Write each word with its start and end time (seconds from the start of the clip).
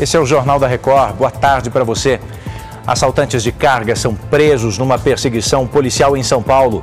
Esse 0.00 0.16
é 0.16 0.20
o 0.20 0.24
Jornal 0.24 0.58
da 0.58 0.66
Record. 0.66 1.16
Boa 1.16 1.30
tarde 1.30 1.68
para 1.68 1.84
você. 1.84 2.18
Assaltantes 2.86 3.42
de 3.42 3.52
carga 3.52 3.94
são 3.94 4.14
presos 4.14 4.78
numa 4.78 4.98
perseguição 4.98 5.66
policial 5.66 6.16
em 6.16 6.22
São 6.22 6.42
Paulo. 6.42 6.82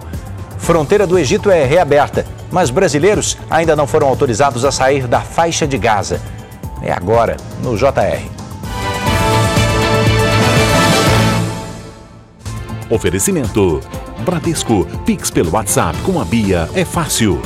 Fronteira 0.59 1.07
do 1.07 1.17
Egito 1.17 1.49
é 1.49 1.63
reaberta, 1.65 2.27
mas 2.51 2.69
brasileiros 2.69 3.35
ainda 3.49 3.75
não 3.75 3.87
foram 3.87 4.07
autorizados 4.07 4.63
a 4.63 4.71
sair 4.71 5.07
da 5.07 5.19
faixa 5.19 5.65
de 5.65 5.79
Gaza. 5.79 6.21
É 6.83 6.91
agora, 6.91 7.37
no 7.63 7.75
JR. 7.75 8.21
Oferecimento: 12.87 13.81
Bradesco, 14.19 14.85
Pix 15.07 15.31
pelo 15.31 15.51
WhatsApp 15.51 15.97
com 16.01 16.21
a 16.21 16.23
Bia 16.23 16.69
é 16.75 16.85
fácil. 16.85 17.41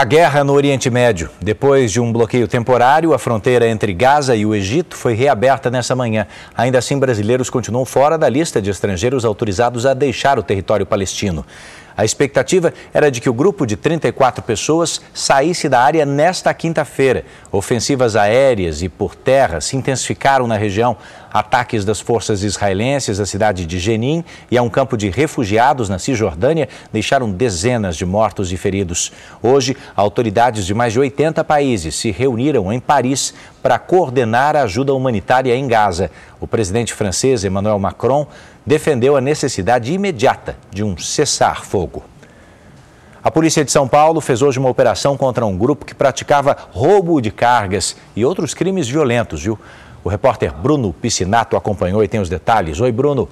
A 0.00 0.04
guerra 0.06 0.42
no 0.42 0.54
Oriente 0.54 0.88
Médio. 0.88 1.28
Depois 1.42 1.92
de 1.92 2.00
um 2.00 2.10
bloqueio 2.10 2.48
temporário, 2.48 3.12
a 3.12 3.18
fronteira 3.18 3.68
entre 3.68 3.92
Gaza 3.92 4.34
e 4.34 4.46
o 4.46 4.54
Egito 4.54 4.96
foi 4.96 5.12
reaberta 5.12 5.70
nessa 5.70 5.94
manhã. 5.94 6.26
Ainda 6.56 6.78
assim, 6.78 6.98
brasileiros 6.98 7.50
continuam 7.50 7.84
fora 7.84 8.16
da 8.16 8.26
lista 8.26 8.62
de 8.62 8.70
estrangeiros 8.70 9.26
autorizados 9.26 9.84
a 9.84 9.92
deixar 9.92 10.38
o 10.38 10.42
território 10.42 10.86
palestino. 10.86 11.44
A 12.00 12.04
expectativa 12.06 12.72
era 12.94 13.10
de 13.10 13.20
que 13.20 13.28
o 13.28 13.34
grupo 13.34 13.66
de 13.66 13.76
34 13.76 14.42
pessoas 14.42 15.02
saísse 15.12 15.68
da 15.68 15.82
área 15.82 16.06
nesta 16.06 16.54
quinta-feira. 16.54 17.26
Ofensivas 17.52 18.16
aéreas 18.16 18.80
e 18.80 18.88
por 18.88 19.14
terra 19.14 19.60
se 19.60 19.76
intensificaram 19.76 20.46
na 20.46 20.56
região. 20.56 20.96
Ataques 21.30 21.84
das 21.84 22.00
forças 22.00 22.42
israelenses 22.42 23.20
à 23.20 23.26
cidade 23.26 23.66
de 23.66 23.78
Jenin 23.78 24.24
e 24.50 24.56
a 24.56 24.62
um 24.62 24.70
campo 24.70 24.96
de 24.96 25.10
refugiados 25.10 25.90
na 25.90 25.98
Cisjordânia 25.98 26.70
deixaram 26.90 27.30
dezenas 27.30 27.96
de 27.96 28.06
mortos 28.06 28.50
e 28.50 28.56
feridos. 28.56 29.12
Hoje, 29.42 29.76
autoridades 29.94 30.64
de 30.64 30.72
mais 30.72 30.94
de 30.94 31.00
80 31.00 31.44
países 31.44 31.94
se 31.96 32.10
reuniram 32.10 32.72
em 32.72 32.80
Paris 32.80 33.34
para 33.62 33.78
coordenar 33.78 34.56
a 34.56 34.62
ajuda 34.62 34.94
humanitária 34.94 35.54
em 35.54 35.68
Gaza. 35.68 36.10
O 36.40 36.46
presidente 36.46 36.94
francês 36.94 37.44
Emmanuel 37.44 37.78
Macron 37.78 38.26
defendeu 38.70 39.16
a 39.16 39.20
necessidade 39.20 39.92
imediata 39.92 40.56
de 40.70 40.84
um 40.84 40.96
cessar-fogo. 40.96 42.04
A 43.20 43.28
polícia 43.28 43.64
de 43.64 43.72
São 43.72 43.88
Paulo 43.88 44.20
fez 44.20 44.42
hoje 44.42 44.60
uma 44.60 44.68
operação 44.68 45.16
contra 45.16 45.44
um 45.44 45.58
grupo 45.58 45.84
que 45.84 45.92
praticava 45.92 46.56
roubo 46.70 47.20
de 47.20 47.32
cargas 47.32 47.96
e 48.14 48.24
outros 48.24 48.54
crimes 48.54 48.86
violentos, 48.86 49.42
viu? 49.42 49.58
O 50.04 50.08
repórter 50.08 50.54
Bruno 50.54 50.92
Piscinato 50.92 51.56
acompanhou 51.56 52.04
e 52.04 52.06
tem 52.06 52.20
os 52.20 52.28
detalhes. 52.28 52.78
Oi, 52.78 52.92
Bruno. 52.92 53.28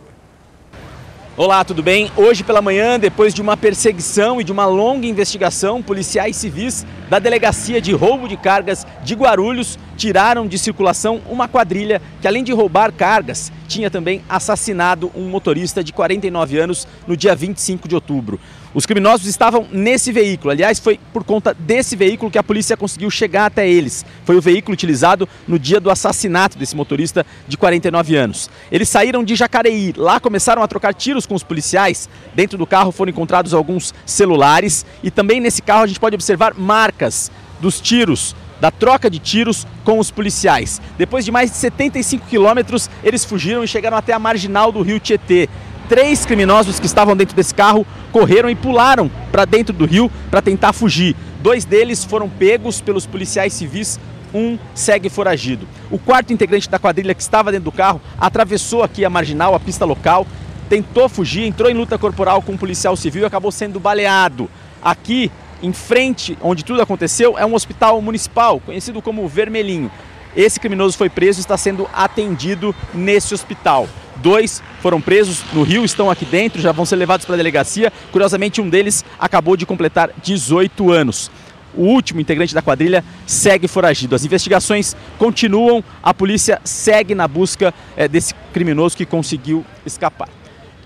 Olá, 1.37 1.65
tudo 1.65 1.85
bem? 1.85 2.11
Hoje 2.17 2.43
pela 2.43 2.61
manhã, 2.61 2.99
depois 2.99 3.33
de 3.33 3.41
uma 3.41 3.57
perseguição 3.57 4.41
e 4.41 4.45
de 4.45 4.51
uma 4.51 4.67
longa 4.67 5.07
investigação, 5.07 5.81
policiais 5.81 6.35
civis 6.35 6.85
da 7.09 7.21
Delegacia 7.21 7.81
de 7.81 7.93
Roubo 7.93 8.27
de 8.27 8.37
Cargas 8.37 8.85
de 9.05 9.15
Guarulhos 9.15 9.79
tiraram 9.99 10.47
de 10.47 10.57
circulação 10.57 11.21
uma 11.29 11.49
quadrilha 11.49 12.01
que, 12.23 12.29
além 12.29 12.45
de 12.45 12.53
roubar 12.53 12.93
cargas, 12.93 13.53
tinha 13.67 13.91
também 13.91 14.23
assassinado 14.29 15.11
um 15.15 15.29
motorista 15.29 15.83
de 15.83 15.93
49 15.93 16.59
anos 16.59 16.87
no 17.07 17.17
dia 17.17 17.35
25 17.35 17.89
de 17.89 17.97
outubro. 17.97 18.41
Os 18.73 18.87
criminosos 18.87 19.27
estavam 19.27 19.67
nesse 19.73 20.13
veículo. 20.13 20.53
Aliás, 20.53 20.79
foi 20.79 21.01
por 21.13 21.25
conta 21.25 21.53
desse 21.53 21.97
veículo 21.97 22.31
que 22.31 22.39
a 22.39 22.43
polícia 22.45 22.77
conseguiu 22.77 23.11
chegar 23.11 23.47
até 23.47 23.69
eles. 23.69 24.07
Foi 24.25 24.37
o 24.37 24.41
veículo 24.41 24.75
utilizado 24.75 25.29
no 25.49 25.59
dia 25.59 25.81
do 25.81 25.91
assassinato 25.91 26.57
desse 26.57 26.77
motorista 26.77 27.27
de 27.49 27.57
49 27.57 28.15
anos. 28.15 28.49
Eles 28.71 28.89
saíram 28.89 29.25
de 29.25 29.35
Jacareí. 29.35 29.95
Lá 29.97 30.21
começaram 30.21 30.63
a 30.63 30.69
trocar 30.69 30.95
tiros 30.95 31.27
com 31.27 31.35
os 31.35 31.43
policiais. 31.43 32.09
Dentro 32.35 32.57
do 32.57 32.67
carro 32.67 32.93
foram 32.93 33.11
encontrados 33.11 33.53
alguns 33.53 33.93
celulares 34.07 34.87
e 35.03 35.11
também 35.11 35.41
nesse 35.41 35.61
carro 35.61 35.83
a 35.83 35.87
gente 35.87 35.99
pode 35.99 36.15
observar 36.15 36.55
marcas 36.55 37.33
dos 37.61 37.81
tiros 37.81 38.37
da 38.61 38.71
troca 38.71 39.09
de 39.09 39.19
tiros 39.19 39.67
com 39.85 39.99
os 39.99 40.11
policiais. 40.11 40.81
Depois 40.97 41.25
de 41.25 41.31
mais 41.31 41.51
de 41.51 41.57
75 41.57 42.27
quilômetros, 42.27 42.91
eles 43.03 43.25
fugiram 43.25 43.63
e 43.63 43.69
chegaram 43.69 43.97
até 43.97 44.13
a 44.13 44.19
marginal 44.19 44.73
do 44.73 44.83
rio 44.83 44.99
Tietê 44.99 45.49
três 45.89 46.27
criminosos 46.27 46.79
que 46.79 46.87
estavam 46.87 47.17
dentro 47.17 47.35
desse 47.35 47.55
carro 47.55 47.87
correram 48.13 48.51
e 48.51 48.55
pularam 48.55 49.11
para 49.33 49.45
dentro 49.45 49.73
do 49.73 49.87
rio 49.87 50.11
para 50.31 50.43
tentar 50.43 50.73
fugir. 50.73 51.17
Dois 51.41 51.65
deles 51.65 52.05
foram 52.05 52.29
pegos 52.29 52.81
pelos 52.81 53.07
policiais 53.07 53.55
civis, 53.55 53.99
um 54.35 54.59
segue 54.75 55.09
foragido. 55.09 55.67
O 55.91 55.99
quarto 55.99 56.33
integrante 56.33 56.69
da 56.69 56.79
quadrilha 56.79 57.15
que 57.15 57.23
estava 57.23 57.51
dentro 57.51 57.65
do 57.65 57.73
carro 57.73 58.01
atravessou 58.19 58.83
aqui 58.83 59.05
a 59.05 59.11
marginal, 59.11 59.55
a 59.55 59.61
pista 59.61 59.85
local, 59.85 60.27
tentou 60.69 61.09
fugir, 61.09 61.47
entrou 61.47 61.71
em 61.71 61.75
luta 61.75 61.97
corporal 61.97 62.43
com 62.43 62.53
um 62.53 62.59
policial 62.59 62.95
civil 62.95 63.23
e 63.23 63.25
acabou 63.25 63.51
sendo 63.51 63.81
baleado. 63.81 64.51
Aqui, 64.83 65.31
em 65.63 65.73
frente, 65.73 66.39
onde 66.41 66.65
tudo 66.65 66.83
aconteceu, 66.83 67.39
é 67.39 67.45
um 67.45 67.55
hospital 67.55 68.01
municipal, 68.01 68.61
conhecido 68.61 69.03
como 69.03 69.27
Vermelhinho. 69.29 69.91
Esse 70.37 70.61
criminoso 70.61 70.97
foi 70.97 71.09
preso 71.09 71.41
e 71.41 71.43
está 71.43 71.57
sendo 71.57 71.89
atendido 71.93 72.75
nesse 72.95 73.35
hospital. 73.35 73.89
Dois 74.17 74.63
foram 74.81 75.01
presos 75.01 75.43
no 75.53 75.63
Rio, 75.63 75.85
estão 75.85 76.11
aqui 76.11 76.25
dentro, 76.25 76.61
já 76.61 76.73
vão 76.73 76.85
ser 76.85 76.97
levados 76.97 77.25
para 77.25 77.35
a 77.35 77.37
delegacia. 77.37 77.93
Curiosamente, 78.13 78.61
um 78.61 78.69
deles 78.69 79.05
acabou 79.19 79.57
de 79.57 79.65
completar 79.65 80.11
18 80.23 80.93
anos. 80.93 81.31
O 81.75 81.83
último 81.83 82.21
integrante 82.21 82.55
da 82.55 82.63
quadrilha 82.63 83.05
segue 83.27 83.69
foragido. 83.69 84.15
As 84.15 84.25
investigações 84.25 84.97
continuam, 85.19 85.85
a 86.03 86.13
polícia 86.13 86.61
segue 86.65 87.15
na 87.15 87.29
busca 87.29 87.73
é, 87.97 88.09
desse 88.09 88.35
criminoso 88.53 88.97
que 88.97 89.07
conseguiu 89.07 89.65
escapar. 89.85 90.29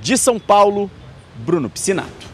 De 0.00 0.18
São 0.18 0.38
Paulo, 0.38 0.90
Bruno 1.36 1.70
Piscinato. 1.70 2.31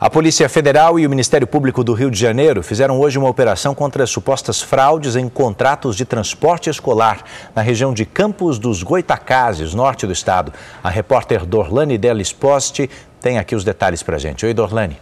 A 0.00 0.08
Polícia 0.08 0.48
Federal 0.48 0.96
e 0.96 1.04
o 1.04 1.10
Ministério 1.10 1.44
Público 1.44 1.82
do 1.82 1.92
Rio 1.92 2.08
de 2.08 2.16
Janeiro 2.16 2.62
fizeram 2.62 3.00
hoje 3.00 3.18
uma 3.18 3.28
operação 3.28 3.74
contra 3.74 4.04
as 4.04 4.10
supostas 4.10 4.62
fraudes 4.62 5.16
em 5.16 5.28
contratos 5.28 5.96
de 5.96 6.04
transporte 6.04 6.70
escolar 6.70 7.24
na 7.52 7.62
região 7.62 7.92
de 7.92 8.04
Campos 8.04 8.60
dos 8.60 8.84
Goitacazes, 8.84 9.74
norte 9.74 10.06
do 10.06 10.12
estado. 10.12 10.52
A 10.84 10.88
repórter 10.88 11.44
Dorlane 11.44 11.98
Delis 11.98 12.32
Poste 12.32 12.88
tem 13.20 13.38
aqui 13.38 13.56
os 13.56 13.64
detalhes 13.64 14.00
para 14.00 14.18
gente. 14.18 14.46
Oi, 14.46 14.54
Dorlane. 14.54 14.96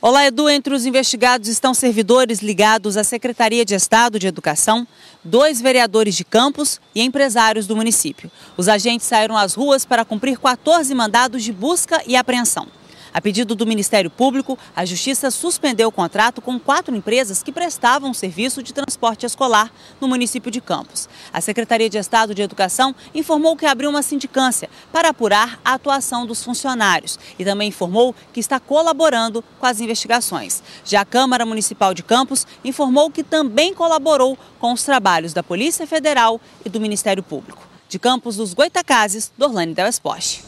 Olá, 0.00 0.26
Edu. 0.26 0.48
Entre 0.48 0.74
os 0.74 0.84
investigados 0.84 1.48
estão 1.48 1.72
servidores 1.72 2.40
ligados 2.40 2.96
à 2.96 3.04
Secretaria 3.04 3.64
de 3.64 3.76
Estado 3.76 4.18
de 4.18 4.26
Educação, 4.26 4.88
dois 5.22 5.60
vereadores 5.60 6.16
de 6.16 6.24
Campos 6.24 6.80
e 6.96 7.00
empresários 7.00 7.68
do 7.68 7.76
município. 7.76 8.28
Os 8.56 8.66
agentes 8.66 9.06
saíram 9.06 9.36
às 9.36 9.54
ruas 9.54 9.84
para 9.84 10.04
cumprir 10.04 10.36
14 10.36 10.92
mandados 10.96 11.44
de 11.44 11.52
busca 11.52 12.02
e 12.08 12.16
apreensão. 12.16 12.66
A 13.12 13.20
pedido 13.20 13.54
do 13.54 13.66
Ministério 13.66 14.10
Público, 14.10 14.58
a 14.74 14.84
Justiça 14.84 15.30
suspendeu 15.30 15.88
o 15.88 15.92
contrato 15.92 16.40
com 16.40 16.58
quatro 16.58 16.94
empresas 16.94 17.42
que 17.42 17.52
prestavam 17.52 18.12
serviço 18.12 18.62
de 18.62 18.72
transporte 18.72 19.24
escolar 19.24 19.72
no 20.00 20.08
município 20.08 20.50
de 20.50 20.60
Campos. 20.60 21.08
A 21.32 21.40
Secretaria 21.40 21.88
de 21.88 21.98
Estado 21.98 22.34
de 22.34 22.42
Educação 22.42 22.94
informou 23.14 23.56
que 23.56 23.66
abriu 23.66 23.90
uma 23.90 24.02
sindicância 24.02 24.68
para 24.92 25.08
apurar 25.08 25.58
a 25.64 25.74
atuação 25.74 26.26
dos 26.26 26.42
funcionários 26.42 27.18
e 27.38 27.44
também 27.44 27.68
informou 27.68 28.14
que 28.32 28.40
está 28.40 28.60
colaborando 28.60 29.42
com 29.58 29.66
as 29.66 29.80
investigações. 29.80 30.62
Já 30.84 31.00
a 31.00 31.04
Câmara 31.04 31.46
Municipal 31.46 31.94
de 31.94 32.02
Campos 32.02 32.46
informou 32.64 33.10
que 33.10 33.22
também 33.22 33.74
colaborou 33.74 34.38
com 34.58 34.72
os 34.72 34.82
trabalhos 34.82 35.32
da 35.32 35.42
Polícia 35.42 35.86
Federal 35.86 36.40
e 36.64 36.68
do 36.68 36.80
Ministério 36.80 37.22
Público. 37.22 37.66
De 37.88 37.98
Campos 37.98 38.36
dos 38.36 38.52
Goitacazes, 38.52 39.32
Dorlane 39.36 39.72
Del 39.72 39.86
Espoche. 39.86 40.47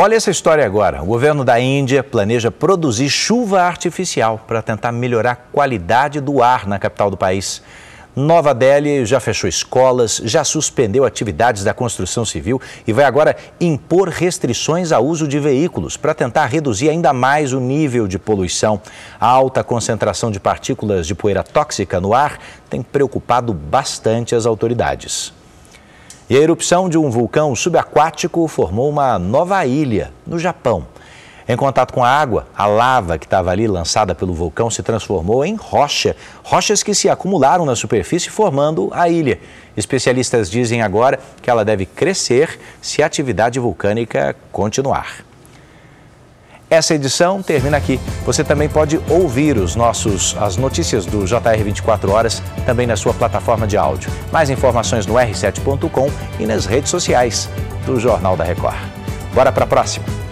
Olha 0.00 0.14
essa 0.14 0.30
história 0.30 0.64
agora. 0.64 1.02
O 1.02 1.06
governo 1.06 1.44
da 1.44 1.58
Índia 1.58 2.04
planeja 2.04 2.52
produzir 2.52 3.08
chuva 3.08 3.62
artificial 3.62 4.40
para 4.46 4.62
tentar 4.62 4.92
melhorar 4.92 5.32
a 5.32 5.34
qualidade 5.34 6.20
do 6.20 6.40
ar 6.40 6.68
na 6.68 6.78
capital 6.78 7.10
do 7.10 7.16
país. 7.16 7.60
Nova 8.14 8.54
Delhi 8.54 9.04
já 9.04 9.18
fechou 9.18 9.48
escolas, 9.48 10.22
já 10.24 10.44
suspendeu 10.44 11.04
atividades 11.04 11.64
da 11.64 11.74
construção 11.74 12.24
civil 12.24 12.62
e 12.86 12.92
vai 12.92 13.04
agora 13.04 13.36
impor 13.60 14.08
restrições 14.08 14.92
ao 14.92 15.04
uso 15.04 15.26
de 15.26 15.40
veículos 15.40 15.96
para 15.96 16.14
tentar 16.14 16.46
reduzir 16.46 16.90
ainda 16.90 17.12
mais 17.12 17.52
o 17.52 17.58
nível 17.58 18.06
de 18.06 18.20
poluição. 18.20 18.80
A 19.18 19.26
alta 19.26 19.64
concentração 19.64 20.30
de 20.30 20.38
partículas 20.38 21.08
de 21.08 21.14
poeira 21.16 21.42
tóxica 21.42 22.00
no 22.00 22.14
ar 22.14 22.38
tem 22.70 22.82
preocupado 22.82 23.52
bastante 23.52 24.36
as 24.36 24.46
autoridades. 24.46 25.36
E 26.30 26.36
a 26.36 26.40
erupção 26.40 26.90
de 26.90 26.98
um 26.98 27.08
vulcão 27.08 27.56
subaquático 27.56 28.46
formou 28.48 28.90
uma 28.90 29.18
nova 29.18 29.64
ilha 29.64 30.12
no 30.26 30.38
Japão. 30.38 30.86
Em 31.48 31.56
contato 31.56 31.94
com 31.94 32.04
a 32.04 32.10
água, 32.10 32.46
a 32.54 32.66
lava 32.66 33.16
que 33.16 33.24
estava 33.24 33.50
ali 33.50 33.66
lançada 33.66 34.14
pelo 34.14 34.34
vulcão 34.34 34.68
se 34.68 34.82
transformou 34.82 35.42
em 35.42 35.54
rocha, 35.54 36.14
rochas 36.44 36.82
que 36.82 36.94
se 36.94 37.08
acumularam 37.08 37.64
na 37.64 37.74
superfície 37.74 38.28
formando 38.28 38.90
a 38.92 39.08
ilha. 39.08 39.40
Especialistas 39.74 40.50
dizem 40.50 40.82
agora 40.82 41.18
que 41.40 41.48
ela 41.48 41.64
deve 41.64 41.86
crescer 41.86 42.60
se 42.82 43.02
a 43.02 43.06
atividade 43.06 43.58
vulcânica 43.58 44.36
continuar. 44.52 45.27
Essa 46.70 46.94
edição 46.94 47.42
termina 47.42 47.76
aqui. 47.76 47.98
Você 48.26 48.44
também 48.44 48.68
pode 48.68 49.00
ouvir 49.08 49.56
os 49.56 49.74
nossos, 49.74 50.36
as 50.38 50.56
notícias 50.56 51.06
do 51.06 51.24
JR 51.24 51.64
24 51.64 52.10
Horas 52.10 52.42
também 52.66 52.86
na 52.86 52.96
sua 52.96 53.14
plataforma 53.14 53.66
de 53.66 53.76
áudio. 53.76 54.10
Mais 54.30 54.50
informações 54.50 55.06
no 55.06 55.14
r7.com 55.14 56.10
e 56.38 56.46
nas 56.46 56.66
redes 56.66 56.90
sociais 56.90 57.48
do 57.86 57.98
Jornal 57.98 58.36
da 58.36 58.44
Record. 58.44 58.76
Bora 59.34 59.50
para 59.50 59.64
a 59.64 59.68
próxima! 59.68 60.27